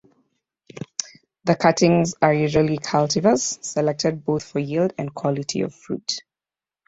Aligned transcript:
The 1.43 1.55
cuttings 1.55 2.15
are 2.23 2.33
usually 2.33 2.79
cultivars, 2.79 3.63
selected 3.63 4.25
both 4.25 4.41
for 4.43 4.57
yield 4.57 4.93
and 4.97 5.13
quality 5.13 5.61
of 5.61 5.75
fruit. 5.75 6.23